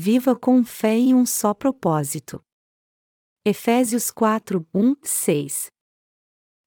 [0.00, 2.40] viva com fé e um só propósito.
[3.44, 5.72] Efésios 4, 1, 6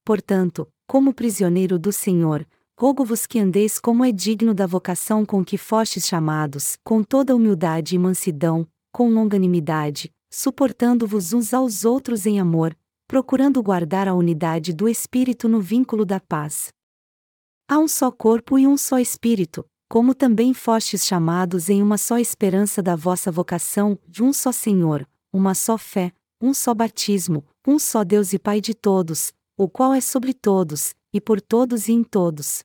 [0.04, 2.46] Portanto, como prisioneiro do Senhor,
[2.78, 7.96] rogo-vos que andeis como é digno da vocação com que fostes chamados, com toda humildade
[7.96, 12.78] e mansidão, com longanimidade, suportando-vos uns aos outros em amor,
[13.08, 16.68] procurando guardar a unidade do Espírito no vínculo da paz.
[17.66, 22.18] Há um só corpo e um só Espírito, como também fostes chamados em uma só
[22.18, 27.78] esperança da vossa vocação, de um só Senhor, uma só fé, um só batismo, um
[27.78, 31.92] só Deus e Pai de todos, o qual é sobre todos, e por todos e
[31.92, 32.64] em todos.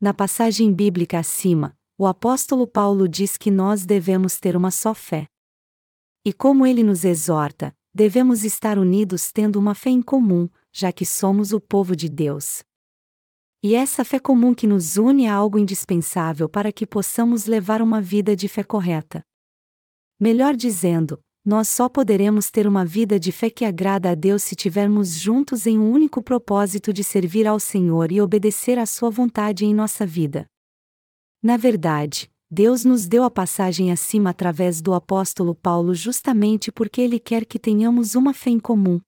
[0.00, 5.28] Na passagem bíblica acima, o apóstolo Paulo diz que nós devemos ter uma só fé.
[6.24, 11.06] E como ele nos exorta, devemos estar unidos tendo uma fé em comum, já que
[11.06, 12.64] somos o povo de Deus.
[13.62, 18.00] E essa fé comum que nos une é algo indispensável para que possamos levar uma
[18.00, 19.22] vida de fé correta.
[20.20, 24.54] Melhor dizendo, nós só poderemos ter uma vida de fé que agrada a Deus se
[24.54, 29.64] tivermos juntos em um único propósito de servir ao Senhor e obedecer à Sua vontade
[29.64, 30.46] em nossa vida.
[31.42, 37.18] Na verdade, Deus nos deu a passagem acima através do apóstolo Paulo justamente porque Ele
[37.18, 39.00] quer que tenhamos uma fé em comum,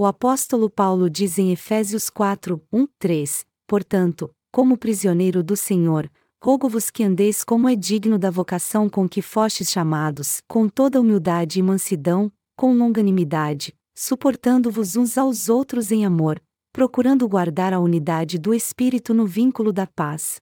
[0.00, 6.10] o apóstolo Paulo diz em Efésios 4, 1, 3: Portanto, como prisioneiro do Senhor,
[6.42, 11.60] rogo-vos que andeis como é digno da vocação com que fostes chamados, com toda humildade
[11.60, 18.52] e mansidão, com longanimidade, suportando-vos uns aos outros em amor, procurando guardar a unidade do
[18.52, 20.40] Espírito no vínculo da paz.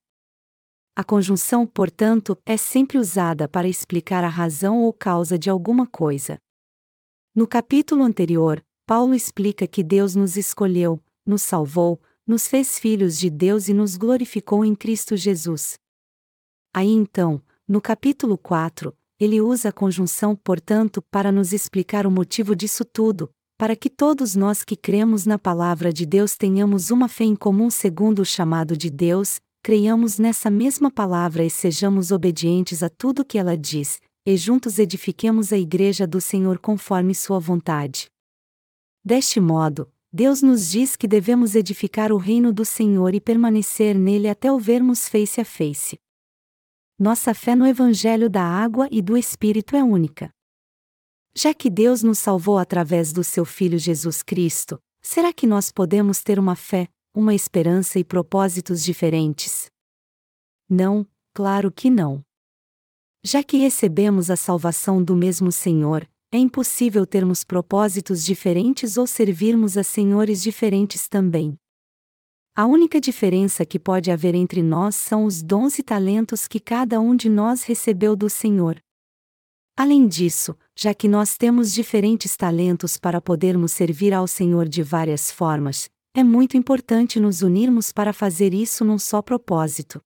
[0.97, 6.39] A conjunção, portanto, é sempre usada para explicar a razão ou causa de alguma coisa.
[7.35, 13.31] No capítulo anterior, Paulo explica que Deus nos escolheu, nos salvou, nos fez filhos de
[13.31, 15.79] Deus e nos glorificou em Cristo Jesus.
[16.75, 22.55] Aí então, no capítulo 4, ele usa a conjunção, portanto, para nos explicar o motivo
[22.55, 27.25] disso tudo, para que todos nós que cremos na palavra de Deus tenhamos uma fé
[27.25, 32.91] em comum segundo o chamado de Deus, creiamos nessa mesma palavra e sejamos obedientes a
[32.91, 38.11] tudo que ela diz, e juntos edifiquemos a igreja do Senhor conforme sua vontade.
[39.03, 44.29] Deste modo, Deus nos diz que devemos edificar o reino do Senhor e permanecer nele
[44.29, 45.97] até o vermos face a face.
[46.99, 50.29] Nossa fé no Evangelho da Água e do Espírito é única.
[51.37, 56.21] Já que Deus nos salvou através do seu Filho Jesus Cristo, será que nós podemos
[56.21, 59.71] ter uma fé, uma esperança e propósitos diferentes?
[60.69, 62.25] Não, claro que não.
[63.23, 69.79] Já que recebemos a salvação do mesmo Senhor, é impossível termos propósitos diferentes ou servirmos
[69.79, 71.57] a senhores diferentes também.
[72.55, 77.01] A única diferença que pode haver entre nós são os dons e talentos que cada
[77.01, 78.83] um de nós recebeu do Senhor.
[79.77, 85.31] Além disso, já que nós temos diferentes talentos para podermos servir ao Senhor de várias
[85.31, 90.03] formas, é muito importante nos unirmos para fazer isso num só propósito.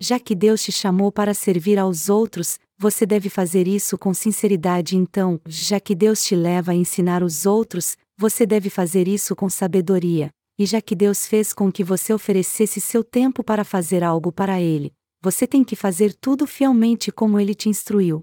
[0.00, 4.96] Já que Deus te chamou para servir aos outros, você deve fazer isso com sinceridade
[4.96, 9.48] então, já que Deus te leva a ensinar os outros, você deve fazer isso com
[9.50, 14.30] sabedoria, e já que Deus fez com que você oferecesse seu tempo para fazer algo
[14.30, 18.22] para Ele, você tem que fazer tudo fielmente como Ele te instruiu.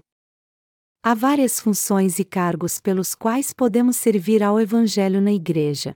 [1.02, 5.94] Há várias funções e cargos pelos quais podemos servir ao Evangelho na Igreja.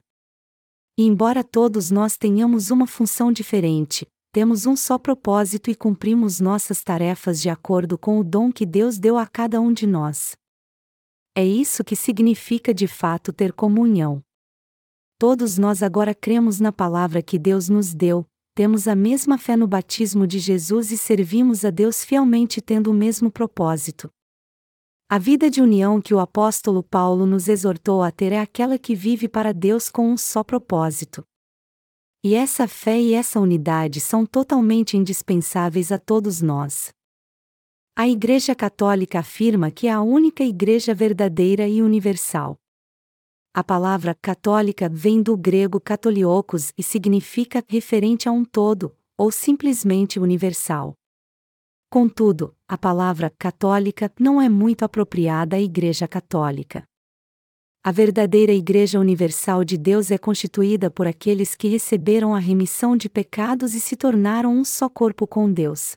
[0.98, 6.84] E embora todos nós tenhamos uma função diferente, temos um só propósito e cumprimos nossas
[6.84, 10.36] tarefas de acordo com o dom que Deus deu a cada um de nós.
[11.34, 14.22] É isso que significa de fato ter comunhão.
[15.18, 19.66] Todos nós agora cremos na palavra que Deus nos deu, temos a mesma fé no
[19.66, 24.10] batismo de Jesus e servimos a Deus fielmente tendo o mesmo propósito.
[25.08, 28.94] A vida de união que o apóstolo Paulo nos exortou a ter é aquela que
[28.94, 31.24] vive para Deus com um só propósito.
[32.22, 36.92] E essa fé e essa unidade são totalmente indispensáveis a todos nós.
[37.96, 42.58] A Igreja Católica afirma que é a única igreja verdadeira e universal.
[43.54, 50.20] A palavra católica vem do grego catoliokos e significa referente a um todo, ou simplesmente
[50.20, 50.94] universal.
[51.88, 56.84] Contudo, a palavra católica não é muito apropriada à Igreja Católica.
[57.82, 63.08] A verdadeira Igreja Universal de Deus é constituída por aqueles que receberam a remissão de
[63.08, 65.96] pecados e se tornaram um só corpo com Deus.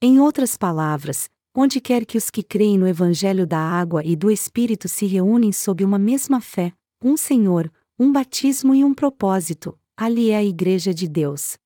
[0.00, 4.30] Em outras palavras, onde quer que os que creem no Evangelho da Água e do
[4.30, 6.72] Espírito se reúnem sob uma mesma fé,
[7.02, 7.68] um Senhor,
[7.98, 11.56] um batismo e um propósito, ali é a Igreja de Deus.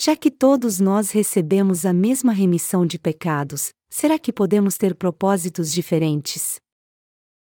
[0.00, 5.72] Já que todos nós recebemos a mesma remissão de pecados, será que podemos ter propósitos
[5.72, 6.60] diferentes?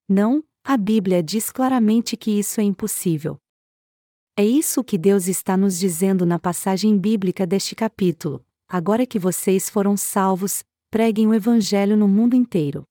[0.07, 3.37] Não, a Bíblia diz claramente que isso é impossível.
[4.37, 8.45] É isso que Deus está nos dizendo na passagem bíblica deste capítulo.
[8.67, 12.83] Agora que vocês foram salvos, preguem o Evangelho no mundo inteiro.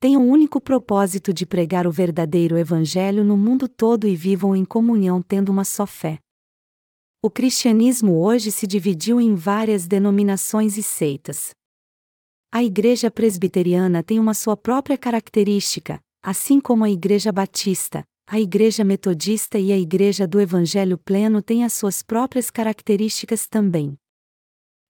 [0.00, 4.64] Tenham o único propósito de pregar o verdadeiro Evangelho no mundo todo e vivam em
[4.64, 6.18] comunhão tendo uma só fé.
[7.22, 11.50] O cristianismo hoje se dividiu em várias denominações e seitas.
[12.50, 18.84] A Igreja Presbiteriana tem uma sua própria característica, assim como a Igreja Batista, a Igreja
[18.84, 23.98] Metodista e a Igreja do Evangelho Pleno têm as suas próprias características também.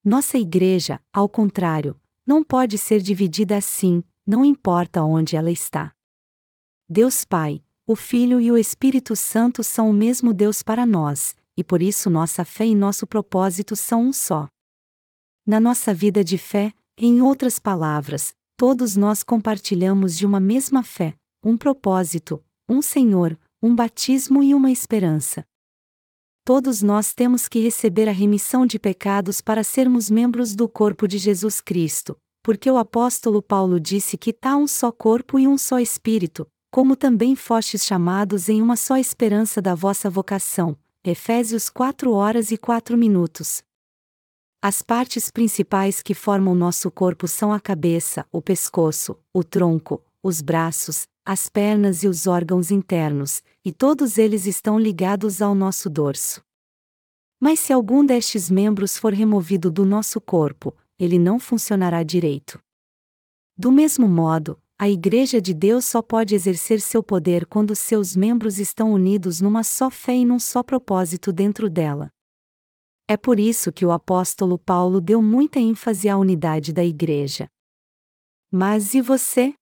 [0.05, 5.95] Nossa Igreja, ao contrário, não pode ser dividida assim, não importa onde ela está.
[6.89, 11.65] Deus Pai, o Filho e o Espírito Santo são o mesmo Deus para nós, e
[11.65, 14.49] por isso nossa fé e nosso propósito são um só.
[15.47, 21.17] Na nossa vida de fé, em outras palavras, todos nós compartilhamos de uma mesma fé,
[21.43, 25.45] um propósito, um Senhor, um batismo e uma esperança.
[26.45, 31.19] Todos nós temos que receber a remissão de pecados para sermos membros do corpo de
[31.19, 35.79] Jesus Cristo, porque o apóstolo Paulo disse que tá um só corpo e um só
[35.79, 40.77] espírito, como também fostes chamados em uma só esperança da vossa vocação.
[41.05, 43.63] Efésios 4 horas e 4 minutos.
[44.63, 50.43] As partes principais que formam nosso corpo são a cabeça, o pescoço, o tronco, os
[50.43, 56.43] braços, as pernas e os órgãos internos, e todos eles estão ligados ao nosso dorso.
[57.39, 62.61] Mas se algum destes membros for removido do nosso corpo, ele não funcionará direito.
[63.57, 68.59] Do mesmo modo, a Igreja de Deus só pode exercer seu poder quando seus membros
[68.59, 72.11] estão unidos numa só fé e num só propósito dentro dela.
[73.07, 77.49] É por isso que o apóstolo Paulo deu muita ênfase à unidade da Igreja.
[78.51, 79.55] Mas e você?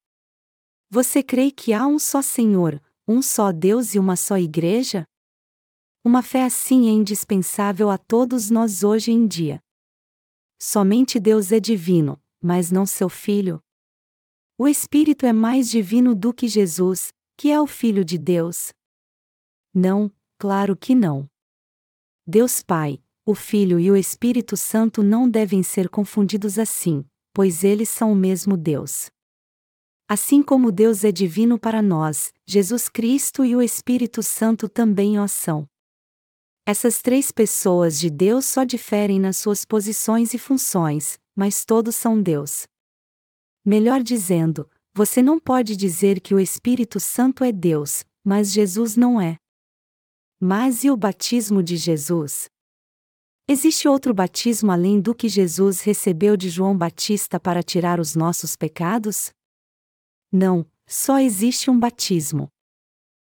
[0.91, 5.05] Você crê que há um só Senhor, um só Deus e uma só Igreja?
[6.03, 9.63] Uma fé assim é indispensável a todos nós hoje em dia.
[10.59, 13.63] Somente Deus é divino, mas não seu Filho.
[14.57, 18.73] O Espírito é mais divino do que Jesus, que é o Filho de Deus.
[19.75, 21.29] Não, claro que não.
[22.27, 27.05] Deus Pai, o Filho e o Espírito Santo não devem ser confundidos assim,
[27.35, 29.11] pois eles são o mesmo Deus.
[30.11, 35.29] Assim como Deus é divino para nós, Jesus Cristo e o Espírito Santo também o
[35.29, 35.69] são.
[36.65, 42.23] Essas três pessoas de Deus só diferem nas suas posições e funções, mas todos são
[42.23, 42.67] Deus.
[43.63, 49.21] Melhor dizendo, você não pode dizer que o Espírito Santo é Deus, mas Jesus não
[49.21, 49.37] é.
[50.41, 52.49] Mas e o batismo de Jesus?
[53.47, 58.57] Existe outro batismo além do que Jesus recebeu de João Batista para tirar os nossos
[58.57, 59.37] pecados?
[60.31, 62.49] Não, só existe um batismo.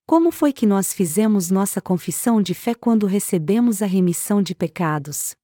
[0.06, 5.34] Como foi que nós fizemos nossa confissão de fé quando recebemos a remissão de pecados?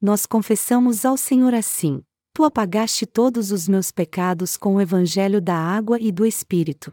[0.00, 2.02] Nós confessamos ao Senhor assim:
[2.34, 6.90] Tu apagaste todos os meus pecados com o evangelho da água e do Espírito.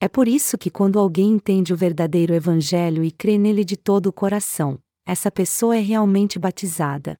[0.00, 4.06] É por isso que quando alguém entende o verdadeiro evangelho e crê nele de todo
[4.06, 7.16] o coração, essa pessoa é realmente batizada.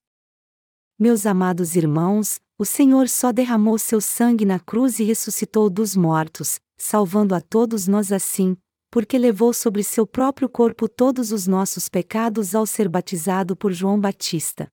[0.98, 6.58] Meus amados irmãos, o Senhor só derramou seu sangue na cruz e ressuscitou dos mortos,
[6.76, 8.56] salvando a todos nós assim,
[8.90, 14.00] porque levou sobre seu próprio corpo todos os nossos pecados ao ser batizado por João
[14.00, 14.68] Batista.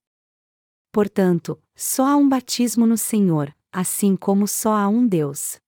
[0.92, 5.60] Portanto, só há um batismo no Senhor, assim como só há um Deus.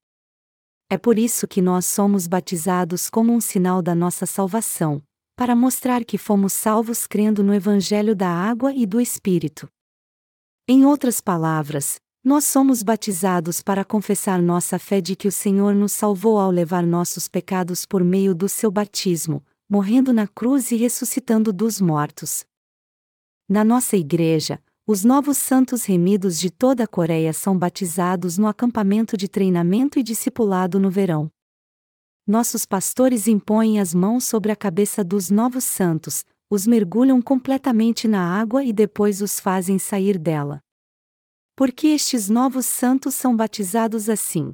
[0.89, 5.03] É por isso que nós somos batizados como um sinal da nossa salvação,
[5.35, 9.69] para mostrar que fomos salvos crendo no Evangelho da água e do Espírito.
[10.67, 15.93] Em outras palavras, nós somos batizados para confessar nossa fé de que o Senhor nos
[15.93, 21.53] salvou ao levar nossos pecados por meio do seu batismo, morrendo na cruz e ressuscitando
[21.53, 22.45] dos mortos.
[23.47, 29.15] Na nossa igreja, os novos santos remidos de toda a Coreia são batizados no acampamento
[29.15, 31.31] de treinamento e discipulado no verão.
[32.27, 38.37] Nossos pastores impõem as mãos sobre a cabeça dos novos santos, os mergulham completamente na
[38.37, 40.61] água e depois os fazem sair dela.
[41.57, 44.53] Por que estes novos santos são batizados assim?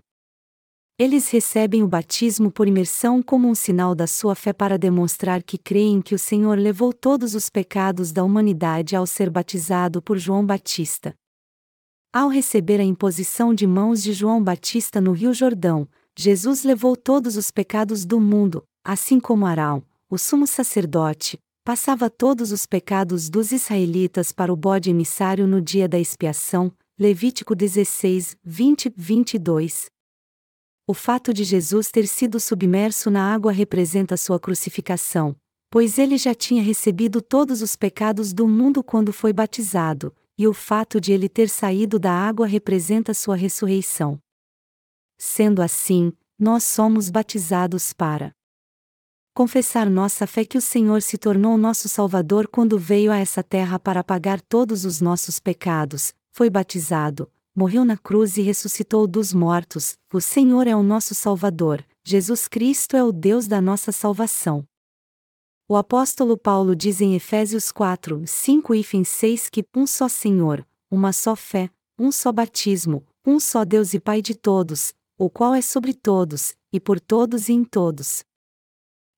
[0.97, 5.57] Eles recebem o batismo por imersão como um sinal da sua fé para demonstrar que
[5.57, 10.45] creem que o Senhor levou todos os pecados da humanidade ao ser batizado por João
[10.45, 11.13] Batista.
[12.13, 15.85] Ao receber a imposição de mãos de João Batista no Rio Jordão,
[16.17, 22.53] Jesus levou todos os pecados do mundo, assim como Arão, o sumo sacerdote, passava todos
[22.53, 28.93] os pecados dos israelitas para o bode emissário no dia da expiação, Levítico 16, 20,
[28.95, 29.89] 22.
[30.85, 35.35] O fato de Jesus ter sido submerso na água representa sua crucificação,
[35.71, 40.53] pois ele já tinha recebido todos os pecados do mundo quando foi batizado, e o
[40.53, 44.19] fato de ele ter saído da água representa sua ressurreição.
[45.17, 48.31] Sendo assim, nós somos batizados para
[49.33, 53.79] confessar nossa fé que o Senhor se tornou nosso Salvador quando veio a essa terra
[53.79, 59.99] para pagar todos os nossos pecados, foi batizado, morreu na cruz e ressuscitou dos mortos,
[60.11, 64.67] o Senhor é o nosso Salvador, Jesus Cristo é o Deus da nossa salvação.
[65.69, 71.13] O apóstolo Paulo diz em Efésios 4, 5 e 6 que um só Senhor, uma
[71.13, 75.61] só fé, um só batismo, um só Deus e Pai de todos, o qual é
[75.61, 78.23] sobre todos, e por todos e em todos.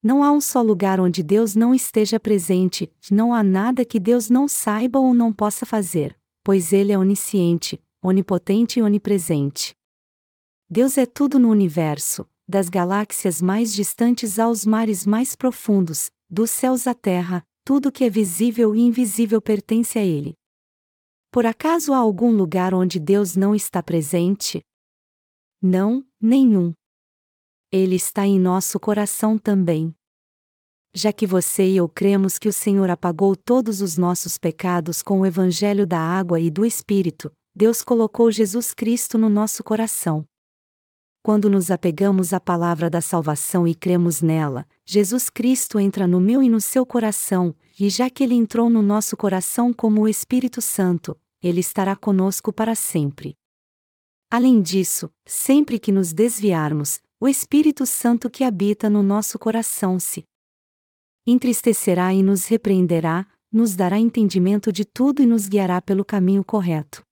[0.04, 4.30] Não há um só lugar onde Deus não esteja presente, não há nada que Deus
[4.30, 9.75] não saiba ou não possa fazer, pois Ele é onisciente, onipotente e onipresente.
[10.70, 16.86] Deus é tudo no universo, das galáxias mais distantes aos mares mais profundos, dos céus
[16.86, 20.36] à terra, tudo que é visível e invisível pertence a Ele.
[21.32, 24.62] Por acaso há algum lugar onde Deus não está presente?
[25.60, 26.74] Não, nenhum.
[27.72, 29.96] Ele está em nosso coração também.
[30.98, 35.20] Já que você e eu cremos que o Senhor apagou todos os nossos pecados com
[35.20, 40.24] o Evangelho da água e do Espírito, Deus colocou Jesus Cristo no nosso coração.
[41.22, 46.42] Quando nos apegamos à palavra da salvação e cremos nela, Jesus Cristo entra no meu
[46.42, 50.62] e no seu coração, e já que ele entrou no nosso coração como o Espírito
[50.62, 53.36] Santo, ele estará conosco para sempre.
[54.32, 60.24] Além disso, sempre que nos desviarmos, o Espírito Santo que habita no nosso coração se
[61.25, 67.03] entristecerá e nos repreenderá, nos dará entendimento de tudo e nos guiará pelo caminho correto.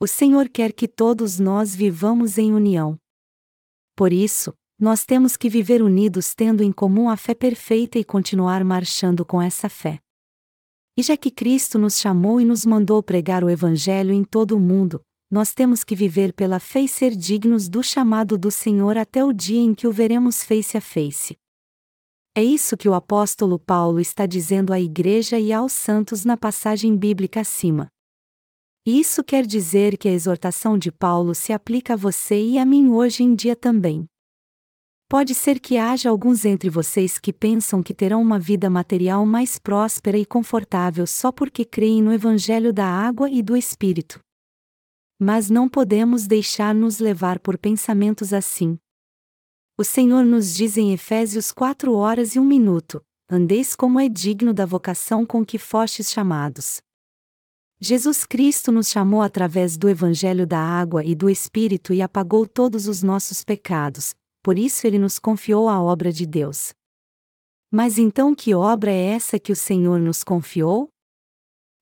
[0.00, 2.96] O Senhor quer que todos nós vivamos em união.
[3.96, 8.62] Por isso, nós temos que viver unidos tendo em comum a fé perfeita e continuar
[8.62, 9.98] marchando com essa fé.
[10.96, 14.60] E já que Cristo nos chamou e nos mandou pregar o Evangelho em todo o
[14.60, 19.24] mundo, nós temos que viver pela fé e ser dignos do chamado do Senhor até
[19.24, 21.36] o dia em que o veremos face a face.
[22.38, 26.96] É isso que o apóstolo Paulo está dizendo à igreja e aos santos na passagem
[26.96, 27.88] bíblica acima.
[28.86, 32.90] Isso quer dizer que a exortação de Paulo se aplica a você e a mim
[32.90, 34.06] hoje em dia também.
[35.08, 39.58] Pode ser que haja alguns entre vocês que pensam que terão uma vida material mais
[39.58, 44.20] próspera e confortável só porque creem no Evangelho da água e do Espírito.
[45.18, 48.78] Mas não podemos deixar-nos levar por pensamentos assim.
[49.80, 54.52] O Senhor nos diz em Efésios 4 horas e um minuto: Andeis como é digno
[54.52, 56.82] da vocação com que fostes chamados.
[57.80, 62.88] Jesus Cristo nos chamou através do Evangelho da Água e do Espírito e apagou todos
[62.88, 66.72] os nossos pecados, por isso ele nos confiou a obra de Deus.
[67.70, 70.88] Mas então que obra é essa que o Senhor nos confiou?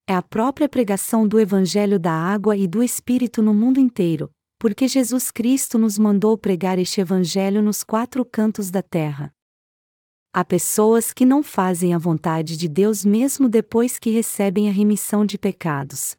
[0.06, 4.88] É a própria pregação do Evangelho da Água e do Espírito no mundo inteiro, porque
[4.88, 9.32] Jesus Cristo nos mandou pregar este Evangelho nos quatro cantos da terra.
[10.32, 15.24] Há pessoas que não fazem a vontade de Deus mesmo depois que recebem a remissão
[15.24, 16.16] de pecados.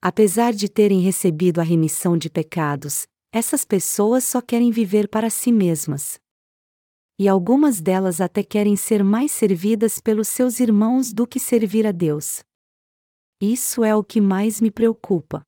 [0.00, 5.50] Apesar de terem recebido a remissão de pecados, essas pessoas só querem viver para si
[5.50, 6.20] mesmas.
[7.18, 11.92] E algumas delas até querem ser mais servidas pelos seus irmãos do que servir a
[11.92, 12.44] Deus.
[13.40, 15.47] Isso é o que mais me preocupa.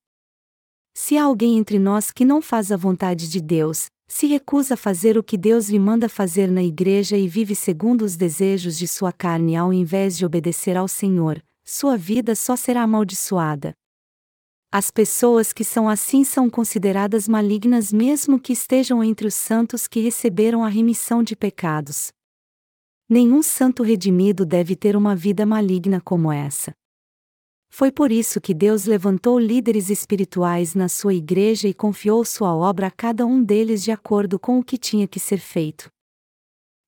[0.94, 4.76] Se há alguém entre nós que não faz a vontade de Deus, se recusa a
[4.76, 8.88] fazer o que Deus lhe manda fazer na igreja e vive segundo os desejos de
[8.88, 13.73] sua carne ao invés de obedecer ao Senhor, sua vida só será amaldiçoada.
[14.73, 20.00] As pessoas que são assim são consideradas malignas mesmo que estejam entre os santos que
[20.00, 22.12] receberam a remissão de pecados.
[23.09, 26.73] Nenhum santo redimido deve ter uma vida maligna como essa.
[27.70, 32.88] Foi por isso que Deus levantou líderes espirituais na sua igreja e confiou sua obra
[32.88, 35.88] a cada um deles de acordo com o que tinha que ser feito.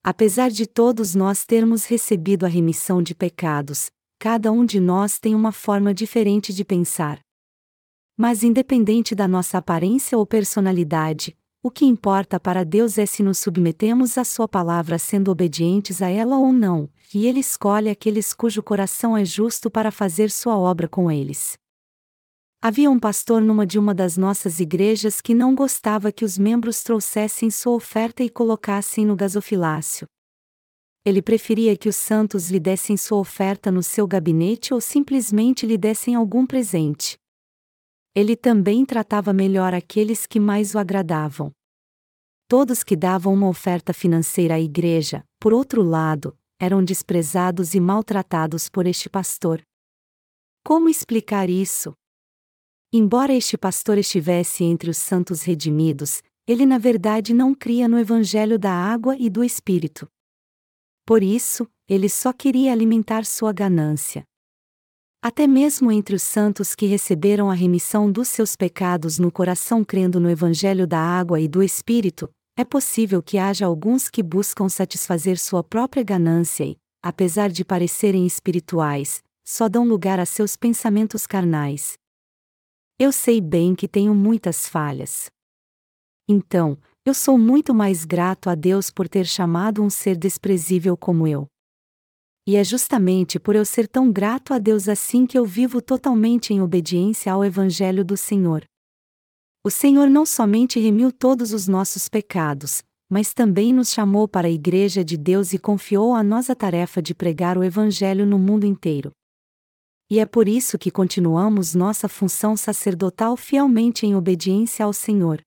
[0.03, 5.33] Apesar de todos nós termos recebido a remissão de pecados, cada um de nós tem
[5.33, 7.21] uma forma diferente de pensar.
[8.17, 13.39] Mas, independente da nossa aparência ou personalidade, o que importa para Deus é se nos
[13.39, 18.63] submetemos à Sua palavra sendo obedientes a ela ou não, e Ele escolhe aqueles cujo
[18.63, 21.57] coração é justo para fazer Sua obra com eles.
[22.61, 26.83] Havia um pastor numa de uma das nossas igrejas que não gostava que os membros
[26.83, 30.07] trouxessem sua oferta e colocassem no gasofilácio.
[31.05, 35.77] Ele preferia que os santos lhe dessem sua oferta no seu gabinete ou simplesmente lhe
[35.77, 37.17] dessem algum presente.
[38.15, 41.51] Ele também tratava melhor aqueles que mais o agradavam.
[42.47, 48.69] Todos que davam uma oferta financeira à igreja, por outro lado, eram desprezados e maltratados
[48.69, 49.63] por este pastor.
[50.63, 51.95] Como explicar isso?
[52.93, 58.59] Embora este pastor estivesse entre os santos redimidos, ele na verdade não cria no evangelho
[58.59, 60.07] da água e do espírito.
[61.07, 64.25] Por isso, ele só queria alimentar sua ganância.
[65.25, 70.19] Até mesmo entre os santos que receberam a remissão dos seus pecados no coração crendo
[70.19, 75.39] no Evangelho da água e do Espírito, é possível que haja alguns que buscam satisfazer
[75.39, 81.95] sua própria ganância e, apesar de parecerem espirituais, só dão lugar a seus pensamentos carnais.
[82.99, 85.27] Eu sei bem que tenho muitas falhas.
[86.29, 86.77] Então,
[87.07, 91.52] eu sou muito mais grato a Deus por ter chamado um ser desprezível como eu.
[92.47, 96.53] E é justamente por eu ser tão grato a Deus assim que eu vivo totalmente
[96.53, 98.65] em obediência ao Evangelho do Senhor.
[99.65, 104.51] O Senhor não somente remiu todos os nossos pecados, mas também nos chamou para a
[104.51, 108.67] Igreja de Deus e confiou a nós a tarefa de pregar o Evangelho no mundo
[108.67, 109.13] inteiro.
[110.11, 115.41] E é por isso que continuamos nossa função sacerdotal fielmente em obediência ao Senhor.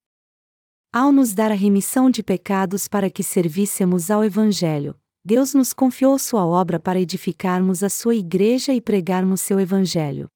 [0.94, 4.96] Ao nos dar a remissão de pecados para que servíssemos ao Evangelho,
[5.26, 10.30] Deus nos confiou sua obra para edificarmos a sua igreja e pregarmos seu evangelho.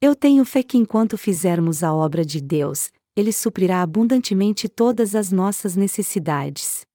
[0.00, 5.30] Eu tenho fé que enquanto fizermos a obra de Deus, ele suprirá abundantemente todas as
[5.30, 6.86] nossas necessidades.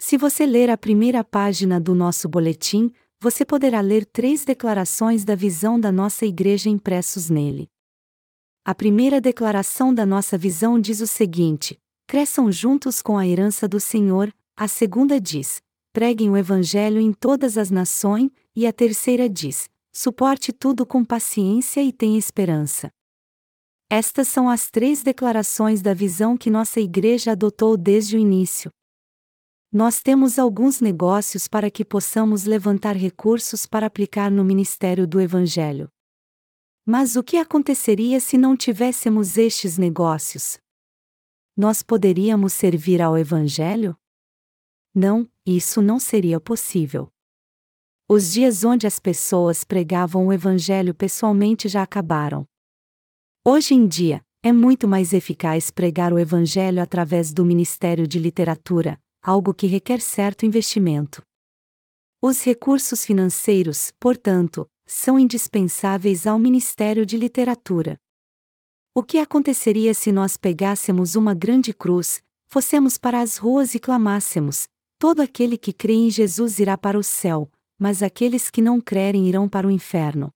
[0.00, 2.90] Se você ler a primeira página do nosso boletim,
[3.22, 7.68] você poderá ler três declarações da visão da nossa igreja impressos nele.
[8.64, 13.78] A primeira declaração da nossa visão diz o seguinte: cresçam juntos com a herança do
[13.78, 15.60] Senhor, a segunda diz:
[15.92, 21.82] preguem o Evangelho em todas as nações, e a terceira diz: suporte tudo com paciência
[21.82, 22.90] e tenha esperança.
[23.88, 28.70] Estas são as três declarações da visão que nossa igreja adotou desde o início.
[29.72, 35.88] Nós temos alguns negócios para que possamos levantar recursos para aplicar no ministério do Evangelho.
[36.84, 40.58] Mas o que aconteceria se não tivéssemos estes negócios?
[41.56, 43.96] Nós poderíamos servir ao Evangelho?
[44.94, 47.08] Não, isso não seria possível.
[48.08, 52.44] Os dias onde as pessoas pregavam o Evangelho pessoalmente já acabaram.
[53.44, 59.00] Hoje em dia, é muito mais eficaz pregar o Evangelho através do Ministério de Literatura,
[59.22, 61.22] algo que requer certo investimento.
[62.20, 67.96] Os recursos financeiros, portanto, são indispensáveis ao Ministério de Literatura.
[68.92, 74.66] O que aconteceria se nós pegássemos uma grande cruz, fossemos para as ruas e clamássemos:
[75.00, 79.26] Todo aquele que crê em Jesus irá para o céu, mas aqueles que não crerem
[79.26, 80.30] irão para o inferno.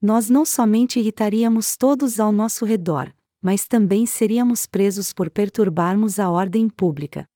[0.00, 6.30] Nós não somente irritaríamos todos ao nosso redor, mas também seríamos presos por perturbarmos a
[6.30, 7.26] ordem pública.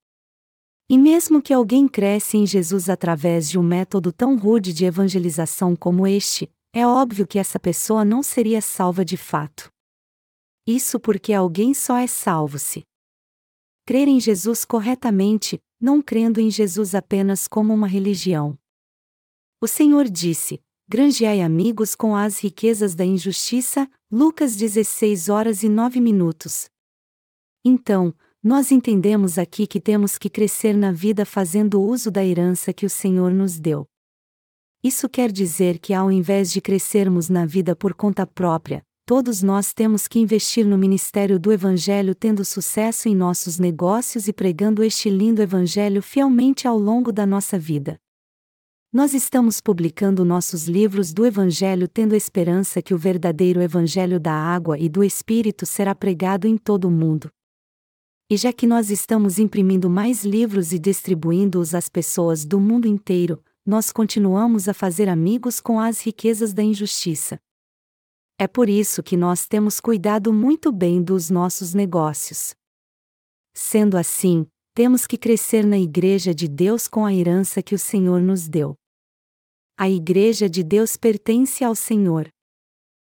[0.89, 5.75] E mesmo que alguém cresce em Jesus através de um método tão rude de evangelização
[5.75, 9.73] como este, é óbvio que essa pessoa não seria salva de fato.
[10.65, 12.85] Isso porque alguém só é salvo se
[13.85, 18.59] crer em Jesus corretamente, não crendo em Jesus apenas como uma religião.
[19.61, 26.01] O Senhor disse: Granjeai amigos com as riquezas da injustiça, Lucas 16 horas e 9
[26.01, 26.71] minutos.
[27.65, 32.87] Então, nós entendemos aqui que temos que crescer na vida fazendo uso da herança que
[32.87, 33.87] o Senhor nos deu.
[34.83, 39.73] Isso quer dizer que ao invés de crescermos na vida por conta própria, todos nós
[39.73, 45.09] temos que investir no ministério do Evangelho tendo sucesso em nossos negócios e pregando este
[45.09, 47.99] lindo Evangelho fielmente ao longo da nossa vida.
[48.93, 54.79] Nós estamos publicando nossos livros do Evangelho tendo esperança que o verdadeiro Evangelho da água
[54.79, 57.31] e do Espírito será pregado em todo o mundo.
[58.31, 63.43] E já que nós estamos imprimindo mais livros e distribuindo-os às pessoas do mundo inteiro,
[63.65, 67.41] nós continuamos a fazer amigos com as riquezas da injustiça.
[68.41, 72.55] É por isso que nós temos cuidado muito bem dos nossos negócios.
[73.53, 78.21] Sendo assim, temos que crescer na Igreja de Deus com a herança que o Senhor
[78.23, 78.77] nos deu.
[79.77, 82.29] A Igreja de Deus pertence ao Senhor.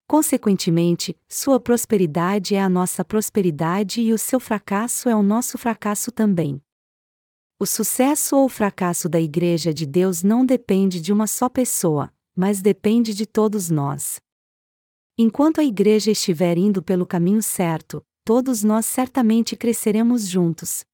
[0.07, 6.13] Consequentemente, sua prosperidade é a nossa prosperidade e o seu fracasso é o nosso fracasso
[6.13, 6.61] também.
[7.59, 12.61] O sucesso ou fracasso da Igreja de Deus não depende de uma só pessoa, mas
[12.61, 14.21] depende de todos nós.
[15.21, 20.85] Enquanto a igreja estiver indo pelo caminho certo, todos nós certamente cresceremos juntos.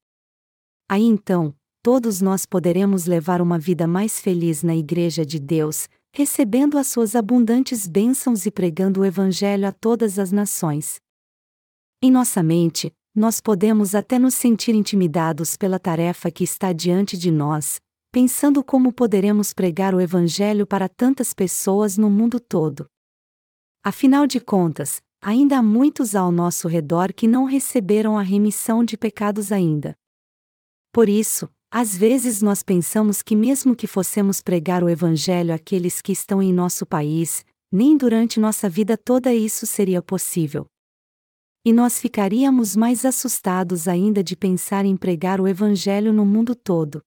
[0.89, 6.79] Aí então, todos nós poderemos levar uma vida mais feliz na Igreja de Deus, recebendo
[6.79, 10.95] as suas abundantes bênçãos e pregando o Evangelho a todas as nações.
[12.01, 17.29] Em nossa mente, nós podemos até nos sentir intimidados pela tarefa que está diante de
[17.29, 17.79] nós,
[18.11, 22.87] pensando como poderemos pregar o Evangelho para tantas pessoas no mundo todo.
[23.87, 28.97] Afinal de contas, ainda há muitos ao nosso redor que não receberam a remissão de
[28.97, 29.95] pecados ainda.
[30.91, 36.11] Por isso, às vezes nós pensamos que, mesmo que fossemos pregar o Evangelho àqueles que
[36.11, 40.65] estão em nosso país, nem durante nossa vida toda isso seria possível.
[41.63, 47.03] E nós ficaríamos mais assustados ainda de pensar em pregar o Evangelho no mundo todo.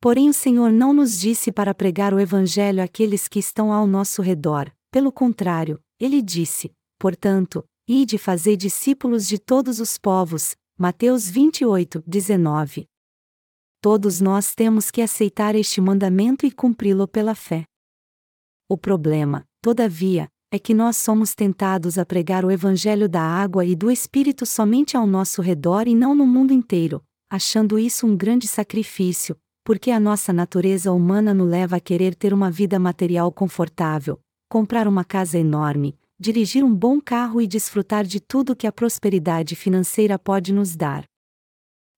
[0.00, 4.20] Porém, o Senhor não nos disse para pregar o Evangelho àqueles que estão ao nosso
[4.20, 10.56] redor, pelo contrário, ele disse: portanto, ide fazer discípulos de todos os povos.
[10.78, 12.86] Mateus 28, 19.
[13.82, 17.66] Todos nós temos que aceitar este mandamento e cumpri-lo pela fé.
[18.70, 23.76] O problema, todavia, é que nós somos tentados a pregar o Evangelho da água e
[23.76, 28.48] do Espírito somente ao nosso redor e não no mundo inteiro, achando isso um grande
[28.48, 34.18] sacrifício, porque a nossa natureza humana nos leva a querer ter uma vida material confortável,
[34.48, 39.54] comprar uma casa enorme, dirigir um bom carro e desfrutar de tudo que a prosperidade
[39.54, 41.04] financeira pode nos dar.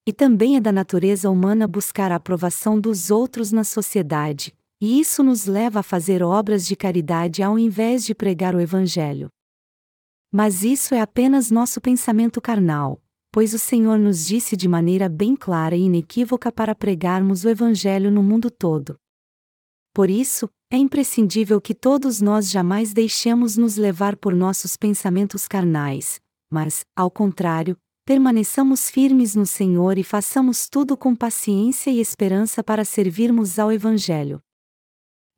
[0.07, 5.23] E também é da natureza humana buscar a aprovação dos outros na sociedade, e isso
[5.23, 9.29] nos leva a fazer obras de caridade ao invés de pregar o Evangelho.
[10.33, 15.37] Mas isso é apenas nosso pensamento carnal, pois o Senhor nos disse de maneira bem
[15.37, 18.99] clara e inequívoca para pregarmos o Evangelho no mundo todo.
[19.93, 26.21] Por isso, é imprescindível que todos nós jamais deixemos nos levar por nossos pensamentos carnais,
[26.51, 32.85] mas, ao contrário, permaneçamos firmes no Senhor e façamos tudo com paciência e esperança para
[32.85, 34.43] servirmos ao Evangelho.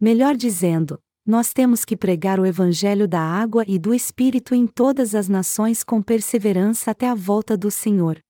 [0.01, 5.15] Melhor dizendo, nós temos que pregar o Evangelho da água e do Espírito em todas
[5.15, 8.21] as nações com perseverança até a volta do Senhor.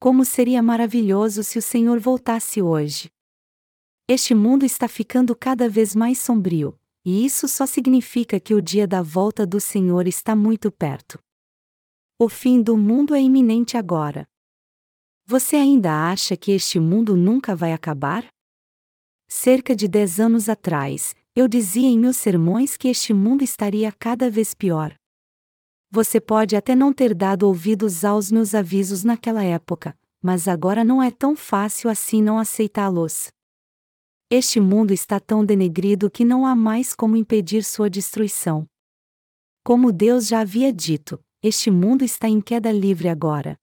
[0.00, 3.10] Como seria maravilhoso se o Senhor voltasse hoje!
[4.10, 8.86] Este mundo está ficando cada vez mais sombrio, e isso só significa que o dia
[8.86, 11.18] da volta do Senhor está muito perto.
[12.18, 14.26] O fim do mundo é iminente agora.
[15.26, 18.26] Você ainda acha que este mundo nunca vai acabar?
[19.28, 24.30] Cerca de dez anos atrás, eu dizia em meus sermões que este mundo estaria cada
[24.30, 24.94] vez pior.
[25.90, 31.02] Você pode até não ter dado ouvidos aos meus avisos naquela época, mas agora não
[31.02, 33.28] é tão fácil assim não aceitá-los.
[34.30, 38.66] Este mundo está tão denegrido que não há mais como impedir sua destruição.
[39.64, 43.58] Como Deus já havia dito, este mundo está em queda livre agora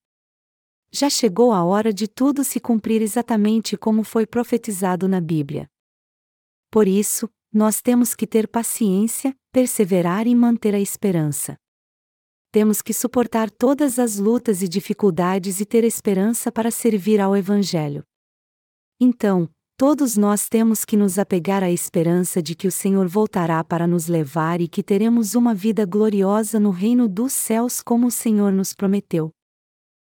[0.96, 5.70] já chegou a hora de tudo se cumprir exatamente como foi profetizado na Bíblia.
[6.72, 11.58] Por isso, nós temos que ter paciência, perseverar e manter a esperança.
[12.50, 18.02] Temos que suportar todas as lutas e dificuldades e ter esperança para servir ao Evangelho.
[18.98, 23.86] Então, todos nós temos que nos apegar à esperança de que o Senhor voltará para
[23.86, 28.52] nos levar e que teremos uma vida gloriosa no reino dos céus como o Senhor
[28.52, 29.32] nos prometeu.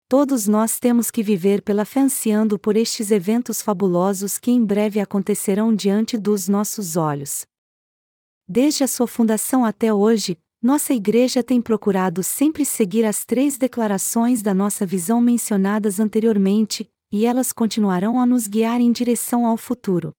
[0.07, 4.99] Todos nós temos que viver pela fé ansiando por estes eventos fabulosos que em breve
[4.99, 7.45] acontecerão diante dos nossos olhos.
[8.47, 14.41] Desde a sua fundação até hoje, nossa Igreja tem procurado sempre seguir as três declarações
[14.41, 20.13] da nossa visão mencionadas anteriormente, e elas continuarão a nos guiar em direção ao futuro.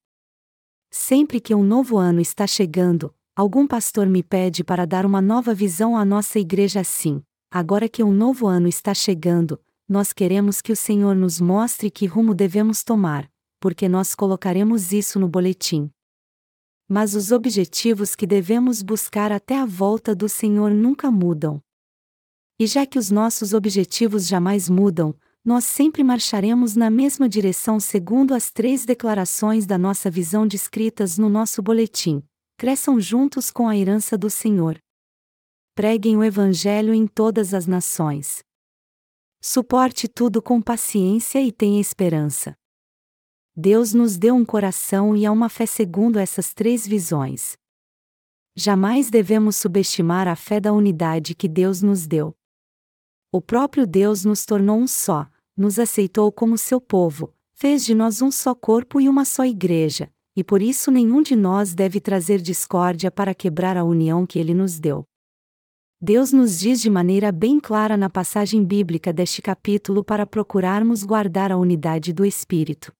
[0.91, 5.53] Sempre que um novo ano está chegando, algum pastor me pede para dar uma nova
[5.53, 7.23] visão à nossa Igreja assim.
[7.51, 12.07] Agora que um novo ano está chegando, nós queremos que o Senhor nos mostre que
[12.07, 15.91] rumo devemos tomar, porque nós colocaremos isso no boletim.
[16.89, 21.63] Mas os objetivos que devemos buscar até a volta do Senhor nunca mudam.
[22.59, 28.35] E já que os nossos objetivos jamais mudam, nós sempre marcharemos na mesma direção segundo
[28.35, 32.23] as três declarações da nossa visão descritas no nosso boletim.
[32.57, 34.79] Cresçam juntos com a herança do Senhor.
[35.75, 38.43] Preguem o Evangelho em todas as nações.
[39.41, 42.57] Suporte tudo com paciência e tenha esperança.
[43.57, 47.57] Deus nos deu um coração e há uma fé segundo essas três visões.
[48.57, 52.38] Jamais devemos subestimar a fé da unidade que Deus nos deu.
[53.31, 58.23] O próprio Deus nos tornou um só, nos aceitou como seu povo, fez de nós
[58.23, 62.41] um só corpo e uma só igreja, e por isso nenhum de nós deve trazer
[62.41, 65.05] discórdia para quebrar a união que ele nos deu.
[66.01, 71.53] Deus nos diz de maneira bem clara na passagem bíblica deste capítulo para procurarmos guardar
[71.53, 72.95] a unidade do Espírito.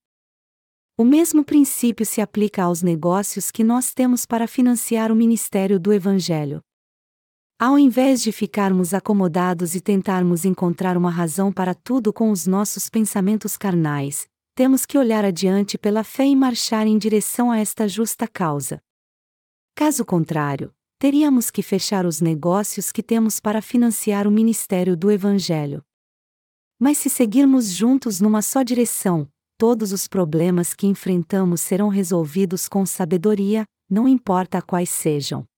[0.95, 5.91] O mesmo princípio se aplica aos negócios que nós temos para financiar o ministério do
[5.91, 6.61] Evangelho.
[7.61, 12.89] Ao invés de ficarmos acomodados e tentarmos encontrar uma razão para tudo com os nossos
[12.89, 18.29] pensamentos carnais, temos que olhar adiante pela fé e marchar em direção a esta justa
[18.29, 18.81] causa.
[19.75, 25.83] Caso contrário, teríamos que fechar os negócios que temos para financiar o ministério do Evangelho.
[26.79, 32.85] Mas se seguirmos juntos numa só direção, todos os problemas que enfrentamos serão resolvidos com
[32.85, 35.48] sabedoria, não importa quais sejam.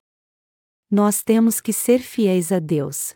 [0.93, 3.13] Nós temos que ser fiéis a Deus.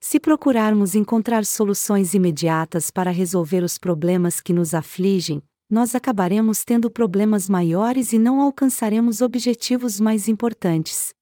[0.00, 6.88] Se procurarmos encontrar soluções imediatas para resolver os problemas que nos afligem, nós acabaremos tendo
[6.88, 11.12] problemas maiores e não alcançaremos objetivos mais importantes.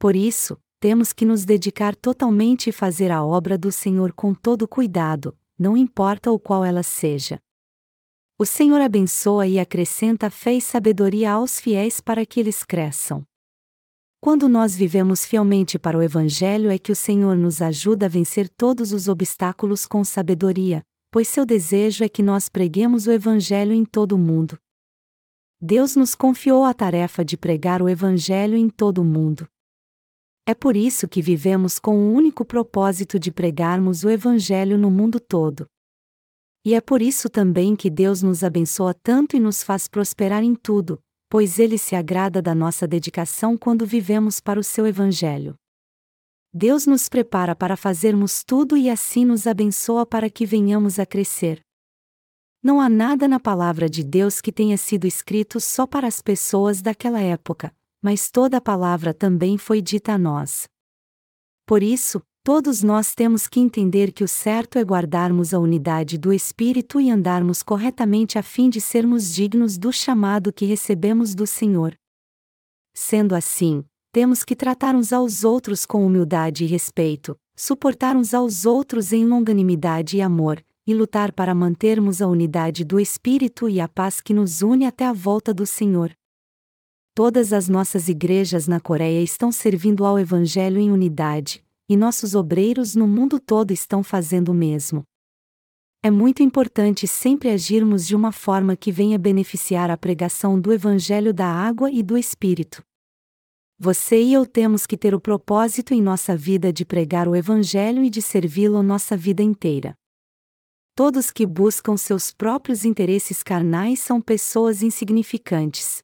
[0.00, 4.66] Por isso, temos que nos dedicar totalmente e fazer a obra do Senhor com todo
[4.66, 7.38] cuidado, não importa o qual ela seja.
[8.36, 13.24] O Senhor abençoa e acrescenta fé e sabedoria aos fiéis para que eles cresçam.
[14.20, 18.48] Quando nós vivemos fielmente para o Evangelho é que o Senhor nos ajuda a vencer
[18.48, 23.84] todos os obstáculos com sabedoria, pois seu desejo é que nós preguemos o Evangelho em
[23.84, 24.58] todo o mundo.
[25.60, 29.48] Deus nos confiou a tarefa de pregar o Evangelho em todo o mundo.
[30.46, 35.18] É por isso que vivemos com o único propósito de pregarmos o Evangelho no mundo
[35.18, 35.66] todo.
[36.64, 40.54] E é por isso também que Deus nos abençoa tanto e nos faz prosperar em
[40.54, 45.54] tudo, pois ele se agrada da nossa dedicação quando vivemos para o seu Evangelho.
[46.52, 51.60] Deus nos prepara para fazermos tudo e assim nos abençoa para que venhamos a crescer.
[52.62, 56.80] Não há nada na palavra de Deus que tenha sido escrito só para as pessoas
[56.80, 60.66] daquela época, mas toda a palavra também foi dita a nós.
[61.66, 66.32] Por isso, Todos nós temos que entender que o certo é guardarmos a unidade do
[66.32, 71.98] Espírito e andarmos corretamente a fim de sermos dignos do chamado que recebemos do Senhor.
[72.94, 78.64] Sendo assim, temos que tratar uns aos outros com humildade e respeito, suportar uns aos
[78.64, 83.88] outros em longanimidade e amor, e lutar para mantermos a unidade do Espírito e a
[83.88, 86.12] paz que nos une até a volta do Senhor.
[87.12, 92.94] Todas as nossas igrejas na Coreia estão servindo ao Evangelho em unidade, e nossos obreiros
[92.94, 95.04] no mundo todo estão fazendo o mesmo.
[96.02, 101.34] É muito importante sempre agirmos de uma forma que venha beneficiar a pregação do Evangelho
[101.34, 102.82] da água e do Espírito.
[103.78, 108.02] Você e eu temos que ter o propósito em nossa vida de pregar o Evangelho
[108.02, 109.94] e de servi-lo nossa vida inteira.
[110.94, 116.02] Todos que buscam seus próprios interesses carnais são pessoas insignificantes.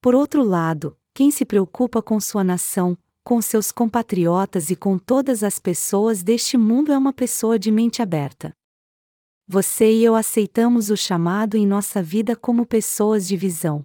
[0.00, 2.96] Por outro lado, quem se preocupa com sua nação,
[3.28, 8.00] com seus compatriotas e com todas as pessoas deste mundo é uma pessoa de mente
[8.00, 8.54] aberta.
[9.46, 13.84] Você e eu aceitamos o chamado em nossa vida como pessoas de visão.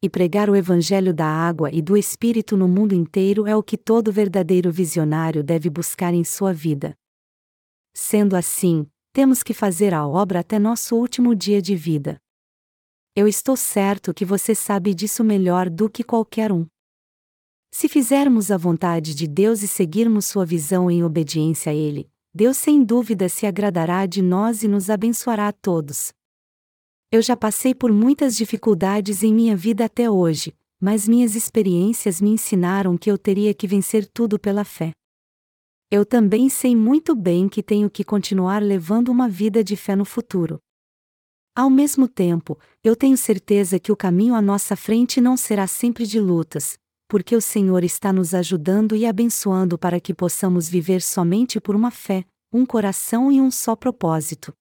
[0.00, 3.76] E pregar o Evangelho da água e do Espírito no mundo inteiro é o que
[3.76, 6.96] todo verdadeiro visionário deve buscar em sua vida.
[7.96, 12.16] Sendo assim, temos que fazer a obra até nosso último dia de vida.
[13.16, 16.64] Eu estou certo que você sabe disso melhor do que qualquer um.
[17.70, 22.56] Se fizermos a vontade de Deus e seguirmos sua visão em obediência a Ele, Deus
[22.56, 26.12] sem dúvida se agradará de nós e nos abençoará a todos.
[27.10, 32.30] Eu já passei por muitas dificuldades em minha vida até hoje, mas minhas experiências me
[32.30, 34.92] ensinaram que eu teria que vencer tudo pela fé.
[35.90, 40.04] Eu também sei muito bem que tenho que continuar levando uma vida de fé no
[40.04, 40.58] futuro.
[41.54, 46.04] Ao mesmo tempo, eu tenho certeza que o caminho à nossa frente não será sempre
[46.04, 46.76] de lutas,
[47.08, 51.90] porque o Senhor está nos ajudando e abençoando para que possamos viver somente por uma
[51.90, 54.52] fé, um coração e um só propósito.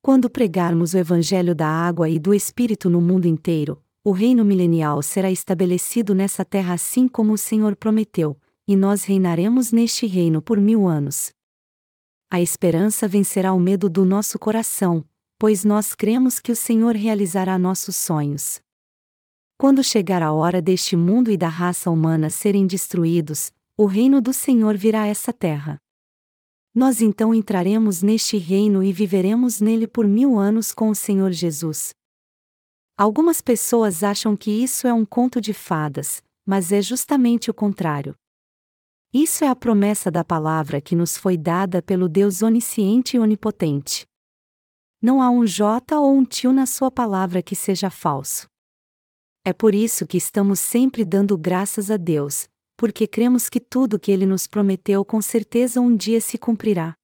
[0.00, 5.00] Quando pregarmos o Evangelho da água e do Espírito no mundo inteiro, o reino milenial
[5.00, 8.36] será estabelecido nessa terra assim como o Senhor prometeu,
[8.66, 11.32] e nós reinaremos neste reino por mil anos.
[12.30, 15.04] A esperança vencerá o medo do nosso coração,
[15.38, 18.60] pois nós cremos que o Senhor realizará nossos sonhos.
[19.62, 24.32] Quando chegar a hora deste mundo e da raça humana serem destruídos, o reino do
[24.32, 25.78] Senhor virá a essa terra.
[26.74, 31.90] Nós então entraremos neste reino e viveremos nele por mil anos com o Senhor Jesus.
[32.98, 38.16] Algumas pessoas acham que isso é um conto de fadas, mas é justamente o contrário.
[39.14, 44.06] Isso é a promessa da palavra que nos foi dada pelo Deus onisciente e onipotente.
[45.00, 48.50] Não há um J ou um tio na sua palavra que seja falso.
[49.44, 54.12] É por isso que estamos sempre dando graças a Deus, porque cremos que tudo que
[54.12, 56.94] Ele nos prometeu com certeza um dia se cumprirá.